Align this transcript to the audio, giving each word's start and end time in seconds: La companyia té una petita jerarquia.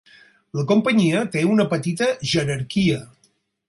La 0.59 0.63
companyia 0.71 1.21
té 1.37 1.45
una 1.53 1.69
petita 1.77 2.11
jerarquia. 2.35 3.03